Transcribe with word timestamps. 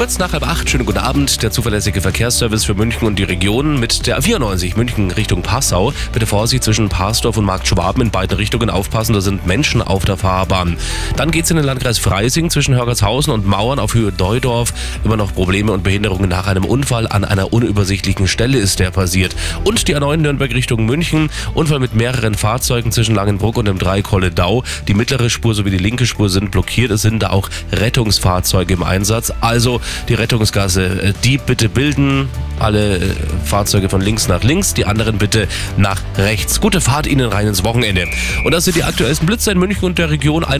Kurz 0.00 0.18
nach 0.18 0.32
halb 0.32 0.48
acht, 0.48 0.70
schönen 0.70 0.86
guten 0.86 0.96
Abend. 0.96 1.42
Der 1.42 1.50
zuverlässige 1.50 2.00
Verkehrsservice 2.00 2.64
für 2.64 2.72
München 2.72 3.06
und 3.06 3.18
die 3.18 3.24
Region 3.24 3.78
mit 3.78 4.06
der 4.06 4.18
A94 4.18 4.74
München 4.74 5.10
Richtung 5.10 5.42
Passau. 5.42 5.92
Bitte 6.14 6.24
Vorsicht 6.24 6.64
zwischen 6.64 6.88
Parsdorf 6.88 7.36
und 7.36 7.44
Markt 7.44 7.68
Schwaben 7.68 8.00
in 8.00 8.10
beiden 8.10 8.38
Richtungen 8.38 8.70
aufpassen, 8.70 9.12
da 9.12 9.20
sind 9.20 9.46
Menschen 9.46 9.82
auf 9.82 10.06
der 10.06 10.16
Fahrbahn. 10.16 10.78
Dann 11.16 11.30
geht's 11.30 11.50
in 11.50 11.58
den 11.58 11.66
Landkreis 11.66 11.98
Freising 11.98 12.48
zwischen 12.48 12.74
Hörgershausen 12.74 13.30
und 13.30 13.46
Mauern 13.46 13.78
auf 13.78 13.92
Höhe 13.92 14.10
Deudorf. 14.10 14.72
Immer 15.04 15.18
noch 15.18 15.34
Probleme 15.34 15.70
und 15.70 15.82
Behinderungen 15.82 16.30
nach 16.30 16.46
einem 16.46 16.64
Unfall 16.64 17.06
an 17.06 17.26
einer 17.26 17.52
unübersichtlichen 17.52 18.26
Stelle 18.26 18.56
ist 18.56 18.78
der 18.78 18.92
passiert. 18.92 19.36
Und 19.64 19.86
die 19.86 19.94
A9 19.94 20.16
Nürnberg 20.16 20.54
Richtung 20.54 20.86
München. 20.86 21.28
Unfall 21.52 21.78
mit 21.78 21.94
mehreren 21.94 22.36
Fahrzeugen 22.36 22.90
zwischen 22.90 23.14
Langenbruck 23.14 23.58
und 23.58 23.66
dem 23.66 23.78
Dreikolle-Dau. 23.78 24.64
Die 24.88 24.94
mittlere 24.94 25.28
Spur 25.28 25.54
sowie 25.54 25.70
die 25.70 25.76
linke 25.76 26.06
Spur 26.06 26.30
sind 26.30 26.52
blockiert. 26.52 26.90
Es 26.90 27.02
sind 27.02 27.22
da 27.22 27.28
auch 27.28 27.50
Rettungsfahrzeuge 27.70 28.72
im 28.72 28.82
Einsatz. 28.82 29.30
Also 29.42 29.82
die 30.08 30.14
Rettungsgasse, 30.14 30.84
äh, 30.84 31.12
die 31.24 31.38
bitte 31.38 31.68
bilden. 31.68 32.28
Alle 32.58 32.98
äh, 32.98 33.14
Fahrzeuge 33.44 33.88
von 33.88 34.00
links 34.00 34.28
nach 34.28 34.42
links, 34.42 34.74
die 34.74 34.84
anderen 34.84 35.18
bitte 35.18 35.48
nach 35.76 36.00
rechts. 36.16 36.60
Gute 36.60 36.80
Fahrt 36.80 37.06
Ihnen 37.06 37.28
rein 37.28 37.46
ins 37.46 37.64
Wochenende. 37.64 38.06
Und 38.44 38.52
das 38.52 38.64
sind 38.64 38.76
die 38.76 38.84
aktuellsten 38.84 39.26
Blitze 39.26 39.52
in 39.52 39.58
München 39.58 39.84
und 39.84 39.98
der 39.98 40.10
Region. 40.10 40.44